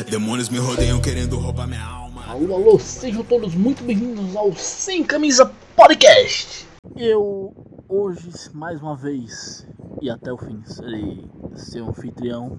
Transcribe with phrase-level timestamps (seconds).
[0.00, 2.24] Demônios me rodeiam querendo roubar minha alma.
[2.26, 6.66] Alô, alô, sejam todos muito bem-vindos ao Sem Camisa Podcast.
[6.96, 7.54] Eu,
[7.86, 9.68] hoje, mais uma vez,
[10.00, 12.58] e até o fim, serei seu anfitrião.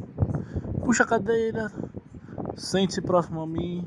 [0.86, 1.72] Puxa a cadeira,
[2.56, 3.84] sente-se próximo a mim,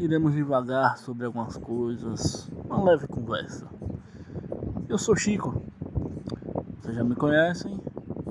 [0.00, 3.66] iremos devagar sobre algumas coisas, uma leve conversa.
[4.88, 5.62] Eu sou Chico,
[6.80, 7.78] vocês já me conhecem,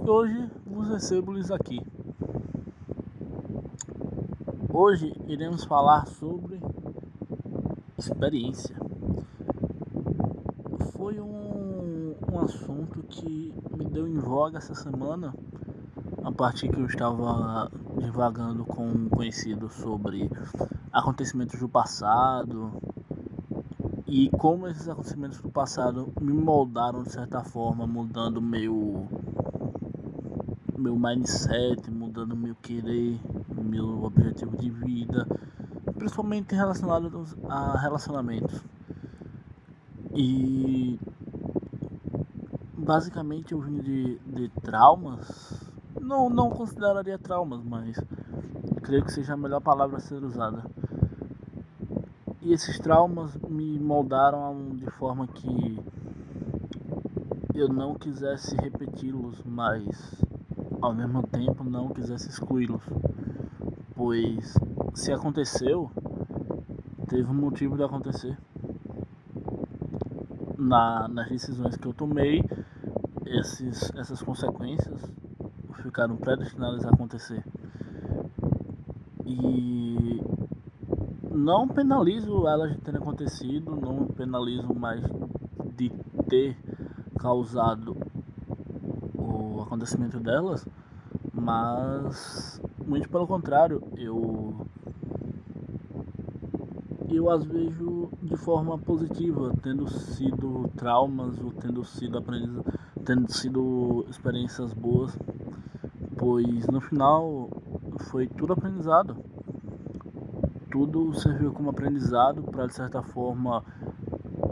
[0.03, 1.79] e hoje vos recebo-lhes aqui.
[4.77, 6.59] Hoje iremos falar sobre
[7.97, 8.75] experiência.
[10.91, 15.33] Foi um, um assunto que me deu em voga essa semana,
[16.21, 20.29] a partir que eu estava divagando com um conhecido sobre
[20.91, 22.69] acontecimentos do passado
[24.05, 29.07] e como esses acontecimentos do passado me moldaram de certa forma, mudando meu
[30.77, 33.17] meu mindset, mudando meu querer,
[33.65, 35.27] meu objetivo de vida,
[35.97, 38.63] principalmente relacionados a relacionamentos.
[40.13, 40.99] E
[42.77, 45.59] basicamente eu vim de, de traumas,
[45.99, 47.99] não, não consideraria traumas, mas
[48.83, 50.63] creio que seja a melhor palavra a ser usada.
[52.41, 55.79] E esses traumas me moldaram de forma que
[57.55, 60.23] eu não quisesse repeti-los, mas
[60.81, 62.83] ao mesmo tempo não quisesse excluí-los.
[63.95, 64.53] Pois
[64.93, 65.89] se aconteceu,
[67.07, 68.37] teve um motivo de acontecer.
[70.57, 72.43] Na, nas decisões que eu tomei,
[73.25, 75.01] esses, essas consequências
[75.81, 77.41] ficaram predestinadas a acontecer.
[79.25, 80.21] E
[81.31, 85.01] não penalizo elas de terem acontecido, não penalizo mais
[85.75, 85.89] de
[86.27, 86.57] ter
[87.17, 87.95] causado
[89.13, 90.67] o acontecimento delas,
[91.33, 94.53] mas muito pelo contrário, eu
[97.09, 102.61] eu as vejo de forma positiva, tendo sido traumas ou tendo sido aprendiz,
[103.05, 105.17] tendo sido experiências boas,
[106.17, 107.49] pois no final
[108.09, 109.15] foi tudo aprendizado.
[110.71, 113.63] Tudo serviu como aprendizado para de certa forma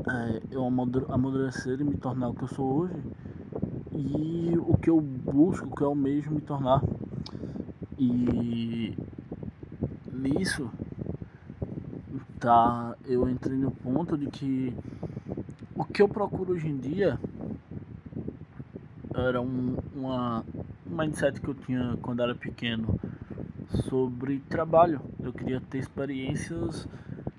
[0.10, 0.66] é, eu
[1.10, 3.04] amadurecer e me tornar o que eu sou hoje
[3.92, 6.82] e o que eu busco, o que eu almejo me tornar.
[8.06, 8.98] E
[10.12, 10.70] nisso
[12.38, 14.76] tá eu entrei no ponto de que
[15.74, 17.18] o que eu procuro hoje em dia
[19.16, 20.44] era um, uma
[20.86, 23.00] um mindset que eu tinha quando era pequeno
[23.88, 25.00] sobre trabalho.
[25.22, 26.86] Eu queria ter experiências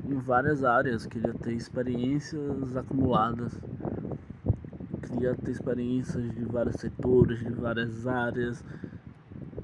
[0.02, 3.52] em várias áreas, queria ter experiências acumuladas,
[5.02, 8.64] queria ter experiências de vários setores, de várias áreas,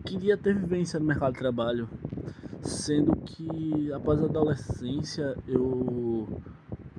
[0.04, 1.88] queria ter vivência no mercado de trabalho,
[2.62, 6.28] sendo que após a adolescência eu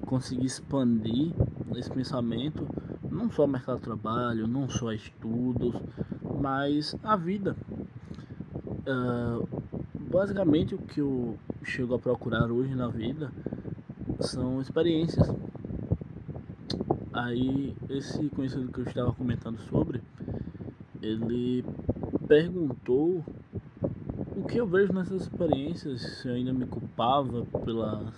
[0.06, 1.34] consegui expandir
[1.76, 2.68] esse pensamento,
[3.10, 5.76] não só mercado de trabalho, não só estudos,
[6.40, 7.56] mas a vida.
[8.82, 9.48] Uh,
[10.12, 13.32] basicamente o que eu chego a procurar hoje na vida
[14.20, 15.28] são experiências.
[17.14, 20.02] Aí esse conhecido que eu estava comentando sobre,
[21.02, 21.64] ele
[22.28, 23.24] perguntou
[24.36, 28.14] o que eu vejo nessas experiências, se eu ainda me culpava pelas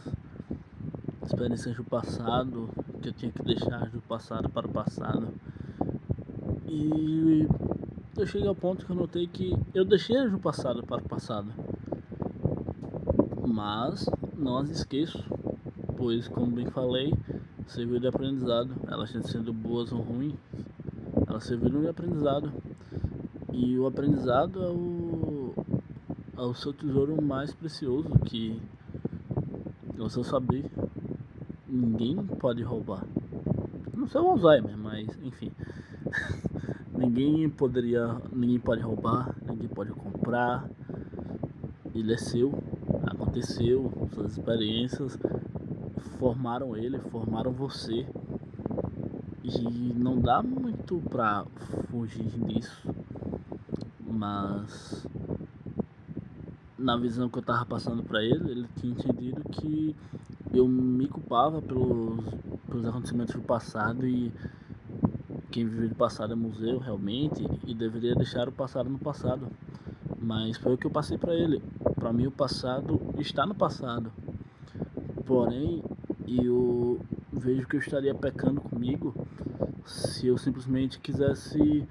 [1.25, 2.69] experiências do passado,
[3.01, 5.27] que eu tinha que deixar do passado para o passado.
[6.67, 7.47] E
[8.17, 11.51] eu cheguei ao ponto que eu notei que eu deixei do passado para o passado.
[13.45, 15.23] Mas não as esqueço,
[15.97, 17.13] pois como bem falei,
[17.67, 20.35] serviu de aprendizado, elas sendo boas ou ruins,
[21.27, 22.51] elas serviram de aprendizado.
[23.53, 25.53] E o aprendizado é o,
[26.35, 28.59] é o seu tesouro mais precioso que
[29.95, 30.65] você saber
[31.69, 33.05] ninguém pode roubar.
[33.93, 35.51] Não sei o Alzheimer, mas enfim.
[36.97, 38.17] ninguém poderia.
[38.31, 40.67] Ninguém pode roubar, ninguém pode comprar.
[41.93, 42.51] Ele é seu,
[43.05, 45.15] aconteceu, suas experiências
[46.17, 48.07] formaram ele, formaram você.
[49.43, 51.45] E não dá muito pra
[51.91, 53.02] fugir disso
[54.13, 55.07] mas
[56.77, 59.95] na visão que eu tava passando para ele, ele tinha entendido que
[60.53, 62.23] eu me culpava pelos,
[62.67, 64.31] pelos acontecimentos do passado e
[65.49, 69.47] quem vive do passado é museu realmente e deveria deixar o passado no passado.
[70.21, 71.61] Mas foi o que eu passei para ele.
[71.95, 74.11] Para mim o passado está no passado.
[75.25, 75.83] Porém,
[76.27, 76.99] eu
[77.31, 79.13] vejo que eu estaria pecando comigo
[79.85, 81.85] se eu simplesmente quisesse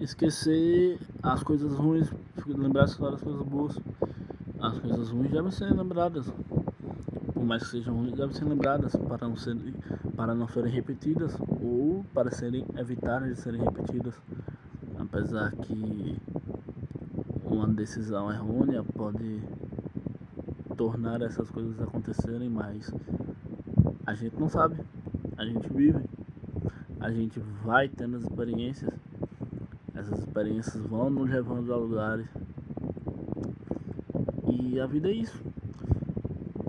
[0.00, 2.10] esquecer as coisas ruins,
[2.46, 3.78] lembrar das coisas boas.
[4.60, 6.26] as coisas ruins devem ser lembradas.
[7.32, 9.56] Por mais que sejam ruins, devem ser lembradas para não, ser,
[10.16, 14.14] para não serem repetidas ou para serem evitarem de serem repetidas.
[14.98, 16.16] Apesar que
[17.44, 19.40] uma decisão errônea pode
[20.76, 22.92] tornar essas coisas acontecerem, mas
[24.06, 24.76] a gente não sabe,
[25.36, 26.02] a gente vive,
[27.00, 28.90] a gente vai tendo as experiências,
[30.00, 32.26] essas experiências vão nos levando a lugares
[34.50, 35.44] e a vida é isso.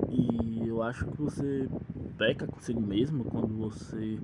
[0.09, 1.69] E eu acho que você
[2.17, 4.19] peca consigo mesmo quando você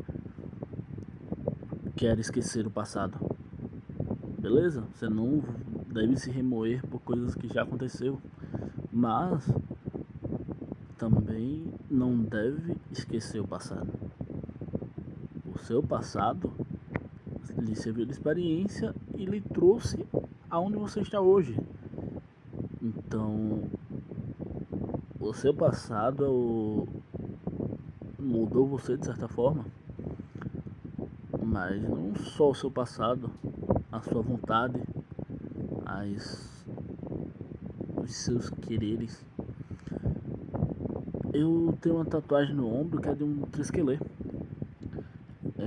[1.95, 3.17] quer esquecer o passado.
[4.37, 4.83] Beleza?
[4.93, 5.41] Você não
[5.87, 8.21] deve se remoer por coisas que já aconteceu,
[8.91, 9.49] mas
[10.97, 13.87] também não deve esquecer o passado.
[15.45, 16.51] O seu passado
[17.57, 20.05] lhe serviu de experiência e lhe trouxe
[20.49, 21.57] aonde você está hoje.
[22.81, 23.63] Então,
[25.19, 26.87] o seu passado
[28.17, 29.65] mudou você de certa forma,
[31.43, 33.29] mas não só o seu passado,
[33.91, 34.81] a sua vontade,
[35.85, 36.65] as,
[38.01, 39.25] os seus quereres.
[41.33, 43.99] Eu tenho uma tatuagem no ombro que é de um trisquelê.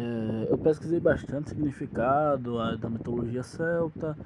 [0.00, 4.16] É, eu pesquisei bastante significado da mitologia celta,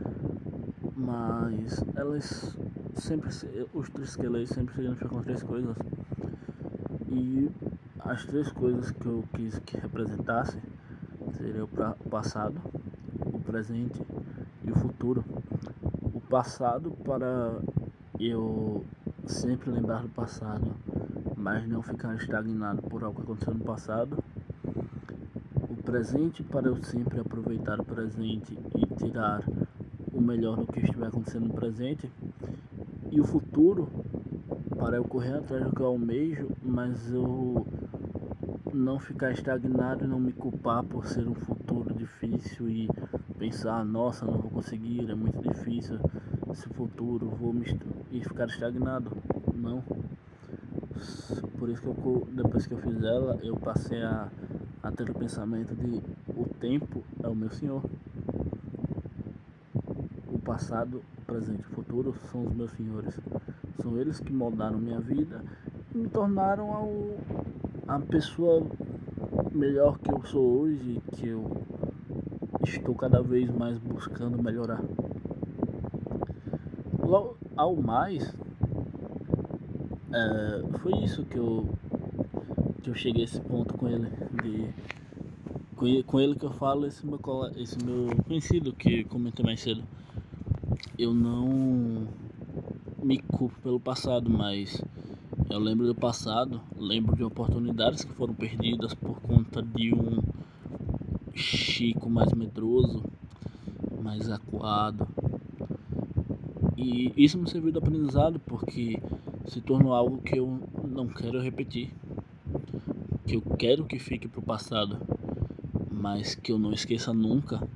[0.94, 2.56] mas elas
[2.94, 3.28] sempre
[3.72, 5.76] os trisquelês sempre significam três coisas.
[7.08, 7.50] E
[7.98, 10.56] as três coisas que eu quis que representasse
[11.32, 12.60] seria o passado,
[13.26, 14.00] o presente
[14.64, 15.24] e o futuro
[16.30, 17.52] passado para
[18.20, 18.84] eu
[19.26, 20.70] sempre lembrar do passado,
[21.36, 24.23] mas não ficar estagnado por algo que aconteceu no passado.
[25.94, 29.44] Presente para eu sempre aproveitar o presente e tirar
[30.12, 32.10] o melhor do que estiver acontecendo no presente.
[33.12, 33.88] E o futuro
[34.76, 37.64] para eu correr atrás do que eu almejo, mas eu
[38.72, 42.88] não ficar estagnado e não me culpar por ser um futuro difícil e
[43.38, 46.00] pensar, nossa, não vou conseguir, é muito difícil
[46.50, 47.66] esse futuro, vou me
[48.10, 49.12] e ficar estagnado.
[49.54, 49.80] Não.
[51.56, 54.28] Por isso que eu, depois que eu fiz ela, eu passei a,
[54.84, 56.02] a ter o pensamento de
[56.38, 57.82] o tempo é o meu senhor.
[60.30, 63.18] O passado, o presente e o futuro são os meus senhores.
[63.80, 65.42] São eles que moldaram minha vida
[65.94, 66.90] e me tornaram ao,
[67.88, 68.62] a pessoa
[69.52, 71.50] melhor que eu sou hoje, que eu
[72.62, 74.82] estou cada vez mais buscando melhorar.
[77.56, 78.34] Ao mais,
[80.12, 81.68] é, foi isso que eu,
[82.84, 84.06] que eu cheguei a esse ponto com ele.
[84.42, 87.18] De, com, ele que eu falo, esse meu,
[87.56, 89.82] esse meu conhecido que comentei mais cedo.
[90.98, 92.06] Eu não
[93.02, 94.82] me culpo pelo passado, mas
[95.50, 100.22] eu lembro do passado, lembro de oportunidades que foram perdidas por conta de um
[101.34, 103.02] Chico mais medroso,
[104.00, 105.08] mais acuado.
[106.76, 109.02] E isso me serviu de aprendizado porque
[109.46, 111.90] se tornou algo que eu não quero repetir.
[113.26, 114.98] Que eu quero que fique pro passado,
[115.90, 117.66] mas que eu não esqueça nunca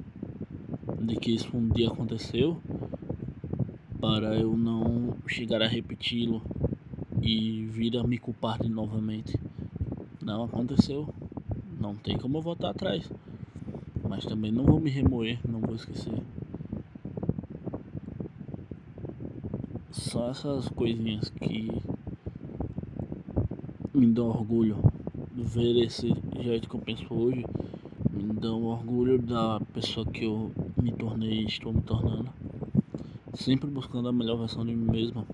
[1.00, 2.60] de que isso um dia aconteceu
[4.00, 6.42] para eu não chegar a repeti-lo
[7.22, 9.38] e vir a me culpar de novamente.
[10.22, 11.08] Não aconteceu.
[11.80, 13.10] Não tem como eu voltar atrás.
[14.08, 16.22] Mas também não vou me remoer, não vou esquecer.
[19.90, 21.70] Só essas coisinhas que
[23.94, 24.76] me dão orgulho.
[25.40, 27.46] Ver esse jeito que eu penso hoje
[28.10, 30.50] me dão orgulho da pessoa que eu
[30.82, 32.28] me tornei e estou me tornando.
[33.34, 35.24] Sempre buscando a melhor versão de mim mesmo.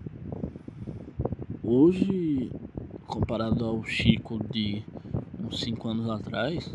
[1.62, 2.52] Hoje,
[3.06, 4.84] comparado ao Chico de
[5.42, 6.70] uns 5 anos atrás,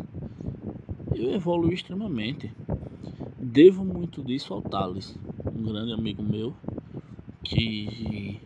[1.13, 2.51] eu evolui extremamente.
[3.37, 5.15] Devo muito disso ao Thales,
[5.55, 6.51] um grande amigo meu,
[7.43, 8.39] que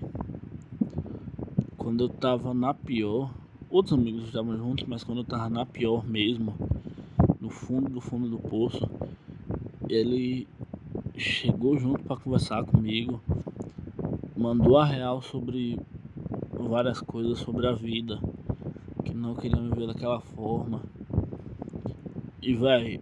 [1.77, 3.33] quando eu tava na pior,
[3.73, 6.53] outros amigos estavam juntos, mas quando eu tava na pior mesmo,
[7.41, 8.87] no fundo do fundo do poço,
[9.89, 10.47] ele
[11.17, 13.19] chegou junto para conversar comigo,
[14.37, 15.79] mandou a real sobre
[16.51, 18.19] várias coisas sobre a vida,
[19.03, 20.83] que não queria me ver daquela forma
[22.43, 22.99] e vai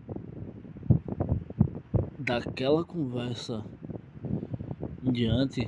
[2.18, 3.62] daquela conversa
[5.04, 5.68] em diante,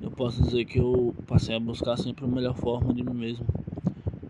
[0.00, 3.57] eu posso dizer que eu passei a buscar sempre a melhor forma de mim mesmo.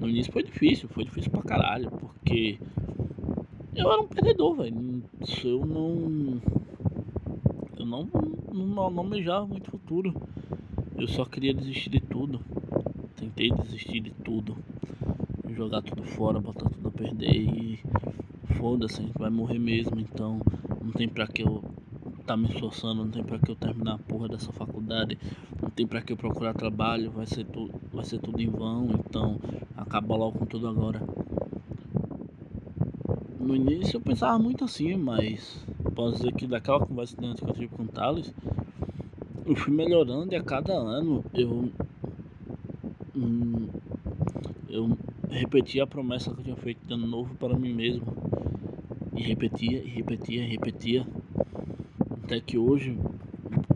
[0.00, 2.58] No início foi difícil, foi difícil pra caralho, porque
[3.74, 5.02] eu era um perdedor, velho.
[5.44, 6.40] Eu não.
[7.78, 8.08] Eu não,
[8.52, 10.14] não, não almejava muito futuro.
[10.96, 12.40] Eu só queria desistir de tudo.
[13.16, 14.56] Tentei desistir de tudo.
[15.50, 17.80] Jogar tudo fora, botar tudo a perder e
[18.58, 20.40] foda-se, a gente vai morrer mesmo, então
[20.82, 21.62] não tem pra que eu
[22.28, 25.18] tá me esforçando, não tem pra que eu terminar a porra dessa faculdade,
[25.62, 28.86] não tem pra que eu procurar trabalho, vai ser, tu, vai ser tudo em vão,
[28.92, 29.40] então
[29.74, 31.00] acaba logo com tudo agora.
[33.40, 37.68] No início eu pensava muito assim, mas posso dizer que daquela conversa que eu tive
[37.68, 38.30] com o Thales,
[39.46, 41.70] eu fui melhorando e a cada ano eu.
[43.16, 43.68] Hum,
[44.68, 44.98] eu
[45.30, 48.04] repetia a promessa que eu tinha feito de ano novo para mim mesmo.
[49.16, 51.06] E repetia, e repetia, e repetia.
[52.28, 52.94] Até que hoje,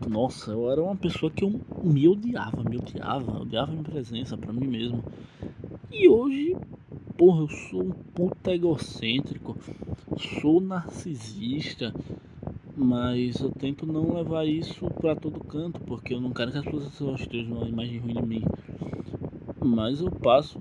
[0.07, 4.53] nossa, eu era uma pessoa que eu me odiava, me odiava, odiava minha presença para
[4.53, 5.03] mim mesmo.
[5.91, 6.55] E hoje,
[7.17, 9.57] porra, eu sou um puta egocêntrico,
[10.39, 11.95] sou narcisista,
[12.77, 16.65] mas eu tento não levar isso para todo canto, porque eu não quero que as
[16.67, 18.45] pessoas estejam uma imagem ruim de mim.
[19.65, 20.61] Mas eu passo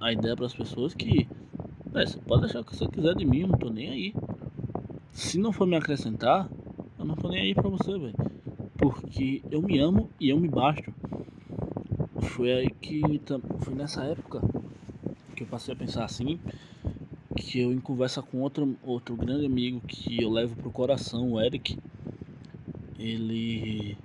[0.00, 1.28] a ideia para as pessoas que
[1.94, 4.14] é, você pode achar o que você quiser de mim, não tô nem aí.
[5.16, 6.46] Se não for me acrescentar,
[6.98, 8.14] eu não tô nem aí pra você, velho.
[8.76, 10.92] Porque eu me amo e eu me basto.
[12.20, 13.00] Foi aí que
[13.60, 14.42] foi nessa época
[15.34, 16.38] que eu passei a pensar assim,
[17.34, 21.40] que eu em conversa com outro, outro grande amigo que eu levo pro coração, o
[21.40, 21.78] Eric,
[22.98, 23.96] ele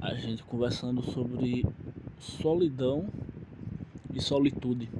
[0.00, 1.64] a gente conversando sobre
[2.18, 3.06] solidão
[4.12, 4.90] e solitude.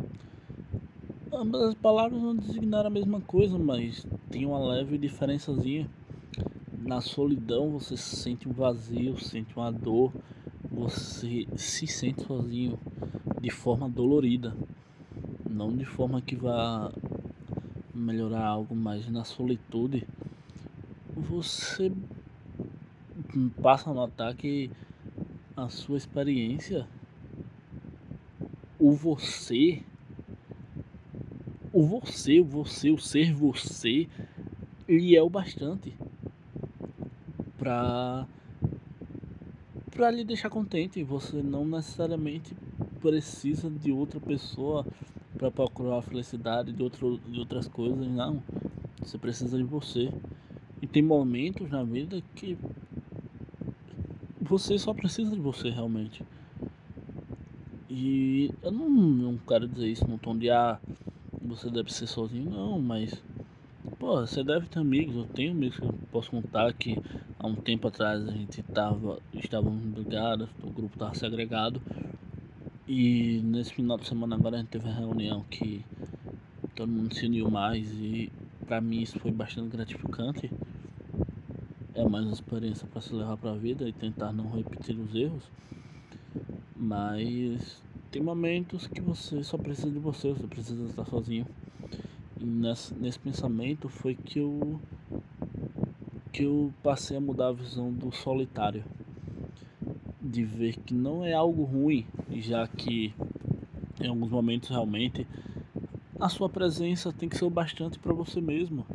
[1.33, 5.89] Ambas as palavras não designaram a mesma coisa, mas tem uma leve diferençazinha.
[6.79, 10.13] Na solidão você sente um vazio, sente uma dor,
[10.71, 12.79] você se sente sozinho
[13.41, 14.57] de forma dolorida,
[15.49, 16.93] não de forma que vá
[17.95, 20.07] melhorar algo, mas na solitude.
[21.15, 21.93] Você
[23.61, 24.71] passa a notar que
[25.57, 26.89] a sua experiência
[28.79, 29.83] o você,
[31.73, 34.09] o você, o você, o ser você,
[34.89, 35.95] ele é o bastante
[37.59, 38.27] para
[39.91, 41.03] para lhe deixar contente.
[41.05, 42.57] Você não necessariamente
[43.01, 44.87] precisa de outra pessoa
[45.37, 48.43] para procurar felicidade de, outro, de outras coisas, não.
[49.03, 50.11] Você precisa de você.
[50.81, 52.57] E tem momentos na vida que
[54.41, 56.25] você só precisa de você realmente.
[57.89, 60.79] E eu não, não quero dizer isso num tom de ah,
[61.51, 63.23] você deve ser sozinho, não, mas
[63.99, 66.99] pô, você deve ter amigos, eu tenho amigos que eu posso contar que
[67.39, 71.83] há um tempo atrás a gente tava, estávamos brigados, o grupo estava segregado
[72.87, 75.85] e nesse final de semana agora a gente teve uma reunião que
[76.77, 78.31] todo mundo se uniu mais e
[78.67, 80.51] para mim isso foi bastante gratificante.
[81.95, 85.15] É mais uma experiência para se levar para a vida e tentar não repetir os
[85.15, 85.43] erros.
[86.77, 91.47] Mas tem momentos que você só precisa de você, você precisa estar sozinho.
[92.39, 94.81] E nesse, nesse pensamento foi que eu
[96.33, 98.85] que eu passei a mudar a visão do solitário.
[100.21, 103.15] De ver que não é algo ruim, já que
[104.01, 105.27] em alguns momentos realmente
[106.19, 108.87] a sua presença tem que ser o bastante para você mesmo.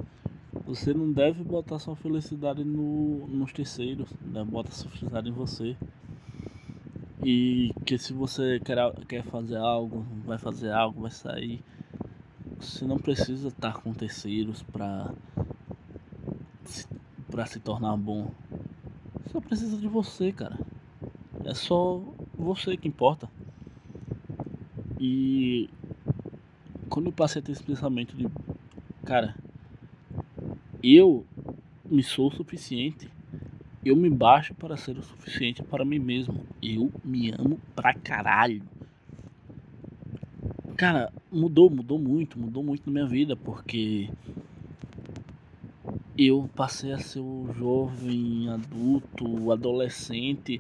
[0.66, 4.44] Você não deve botar sua felicidade no, nos terceiros, né?
[4.44, 5.76] bota sua felicidade em você.
[7.28, 8.78] E que se você quer,
[9.08, 11.60] quer fazer algo, vai fazer algo, vai sair,
[12.60, 15.12] você não precisa estar com terceiros para
[17.28, 18.30] para se tornar bom.
[19.32, 20.60] Só precisa de você, cara.
[21.44, 22.00] É só
[22.38, 23.28] você que importa.
[25.00, 25.68] E
[26.88, 28.28] quando eu passei a ter esse pensamento de,
[29.04, 29.36] cara,
[30.84, 31.26] eu
[31.90, 33.10] me sou suficiente
[33.86, 36.44] eu me baixo para ser o suficiente para mim mesmo.
[36.62, 38.64] Eu me amo pra caralho.
[40.76, 44.10] Cara, mudou, mudou muito, mudou muito na minha vida, porque
[46.18, 50.60] eu passei a ser o jovem, adulto, adolescente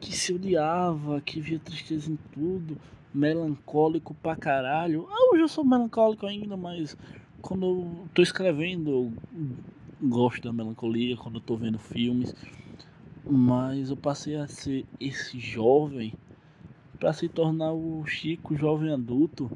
[0.00, 2.78] que se odiava, que via tristeza em tudo,
[3.12, 5.06] melancólico pra caralho.
[5.10, 6.96] Ah, hoje eu sou melancólico ainda, mas
[7.42, 9.12] quando eu tô escrevendo,
[10.02, 12.34] gosto da melancolia quando tô vendo filmes,
[13.28, 16.14] mas eu passei a ser esse jovem
[16.98, 19.50] para se tornar o Chico jovem adulto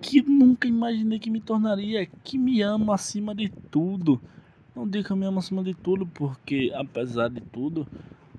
[0.00, 4.20] que nunca imaginei que me tornaria, que me ama acima de tudo.
[4.74, 7.86] Não digo que eu me amo acima de tudo, porque apesar de tudo,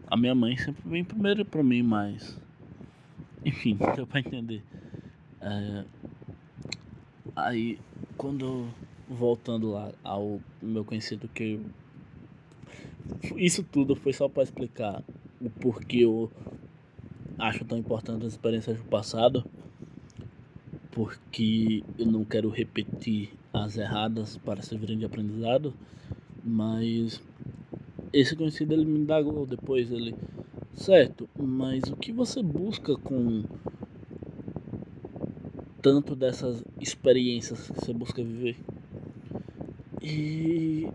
[0.08, 2.38] a minha mãe sempre vem primeiro para mim, mas
[3.46, 4.64] enfim, deu pra entender.
[5.40, 5.86] É...
[7.36, 7.78] Aí
[8.18, 8.68] quando
[9.12, 11.60] voltando lá ao meu conhecido que
[13.36, 15.04] isso tudo foi só para explicar
[15.42, 16.32] o porquê eu
[17.38, 19.44] acho tão importante as experiências do passado,
[20.92, 25.74] porque eu não quero repetir as erradas para servirem de aprendizado,
[26.44, 27.22] mas
[28.14, 30.16] esse conhecido ele me indagou depois, ele,
[30.74, 33.44] certo, mas o que você busca com
[35.82, 38.56] tanto dessas experiências que você busca viver?
[40.02, 40.88] E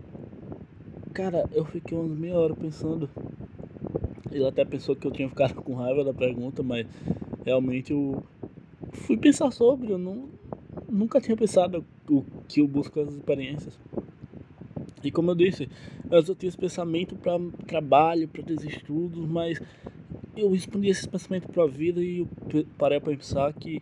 [1.13, 3.09] cara, eu fiquei umas meia hora pensando.
[4.31, 6.85] Ele até pensou que eu tinha ficado com raiva da pergunta, mas
[7.45, 8.23] realmente eu
[8.91, 10.29] fui pensar sobre, eu não,
[10.87, 13.79] nunca tinha pensado o que eu busco as experiências.
[15.03, 15.69] E como eu disse,
[16.11, 19.59] eu tinha esse pensamento para trabalho, para os estudos, mas
[20.35, 22.27] eu expandi esse pensamento para a vida e eu
[22.77, 23.81] parei para pensar que,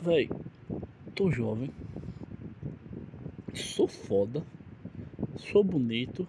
[0.00, 0.30] velho,
[1.14, 1.70] tô jovem,
[3.74, 4.40] sou foda,
[5.36, 6.28] sou bonito,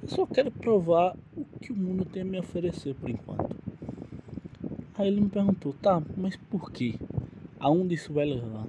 [0.00, 3.56] eu só quero provar o que o mundo tem a me oferecer por enquanto.
[4.94, 6.94] Aí ele me perguntou, tá, mas por quê?
[7.58, 8.64] Aonde isso vai levar?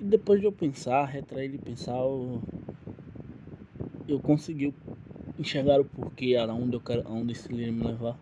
[0.00, 2.42] E depois de eu pensar, retrair de pensar, eu
[4.08, 4.74] eu consegui
[5.38, 8.18] enxergar o porquê, aonde eu quero, aonde isso iria me levar.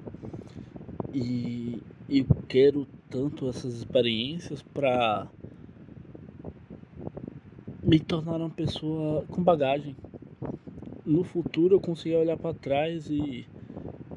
[1.15, 5.26] E eu quero tanto essas experiências para
[7.87, 9.97] me tornar uma pessoa com bagagem.
[11.05, 13.47] No futuro eu conseguir olhar para trás e,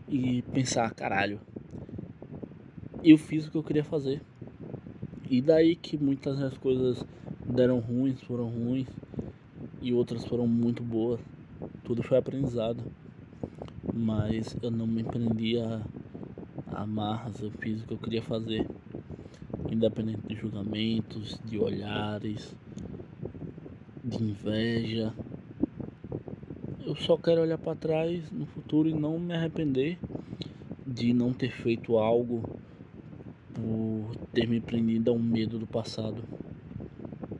[0.09, 1.39] e pensar, caralho,
[3.03, 4.21] eu fiz o que eu queria fazer.
[5.29, 7.05] E daí que muitas das coisas
[7.45, 8.87] deram ruins, foram ruins,
[9.81, 11.21] e outras foram muito boas
[11.89, 12.83] tudo foi aprendizado.
[13.91, 15.81] Mas eu não me prendi a,
[16.67, 18.67] amarras, eu fiz o que eu queria fazer.
[19.71, 22.55] Independente de julgamentos, de olhares,
[24.09, 25.13] de inveja.
[26.85, 29.99] Eu só quero olhar para trás no futuro e não me arrepender
[30.85, 32.43] de não ter feito algo
[33.53, 36.23] por ter me prendido a um medo do passado.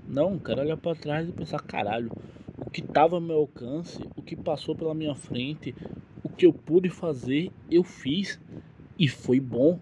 [0.08, 2.12] Não, quero olhar para trás e pensar, caralho,
[2.58, 5.76] o que estava ao meu alcance, o que passou pela minha frente,
[6.24, 8.40] o que eu pude fazer, eu fiz
[8.98, 9.80] e foi bom.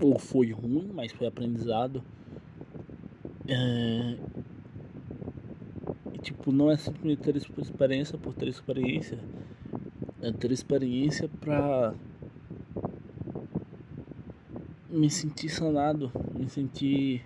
[0.00, 2.02] Ou foi ruim, mas foi aprendizado.
[3.46, 4.16] É...
[6.42, 9.16] Tipo, não é simplesmente ter experiência por ter experiência.
[10.20, 11.94] É ter experiência pra
[14.90, 17.24] me sentir sanado, me sentir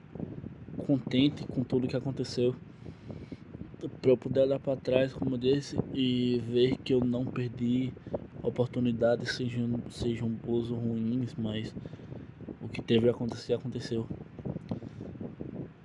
[0.87, 2.55] contente com tudo que aconteceu
[4.03, 7.95] para eu poder olhar para trás, como eu disse, e ver que eu não perdi
[8.43, 11.75] oportunidades, sejam, sejam boas ou ruins, mas
[12.61, 14.07] o que teve a acontecer, aconteceu.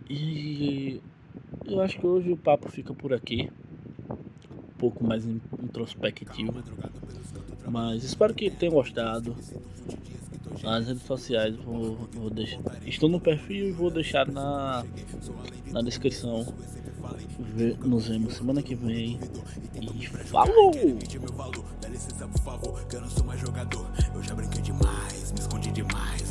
[0.10, 1.02] E
[1.65, 3.50] eu acho que hoje o papo fica por aqui,
[4.10, 6.54] um pouco mais introspectivo,
[7.67, 9.36] mas espero que tenham gostado.
[10.63, 14.86] As redes sociais vou, vou deixar, estou no perfil e vou deixar na,
[15.71, 16.45] na descrição
[17.84, 19.19] nos vemos semana que vem.
[19.74, 20.71] E falou!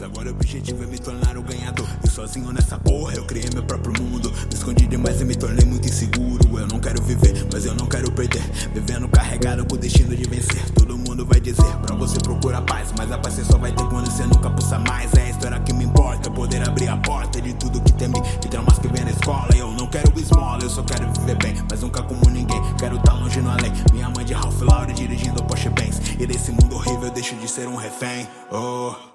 [0.03, 1.87] Agora o objetivo é me tornar o ganhador.
[2.03, 4.31] E sozinho nessa porra eu criei meu próprio mundo.
[4.31, 6.59] Me escondi demais e me tornei muito inseguro.
[6.59, 8.43] Eu não quero viver, mas eu não quero perder.
[8.73, 10.71] Vivendo carregado com o destino de vencer.
[10.71, 12.93] Todo mundo vai dizer pra você procurar paz.
[12.97, 15.13] Mas a paz você só vai ter quando você nunca pulsa mais.
[15.15, 18.21] É a história que me importa, poder abrir a porta de tudo que teme.
[18.41, 19.49] De traumas que vem na escola.
[19.55, 21.55] Eu não quero esmola, eu só quero viver bem.
[21.71, 22.61] Mas nunca como ninguém.
[22.79, 23.73] Quero tá longe no além.
[23.93, 26.01] Minha mãe de Ralph Lauren dirigindo Porsche Benz.
[26.19, 28.27] E desse mundo horrível eu deixo de ser um refém.
[28.51, 29.10] Oh.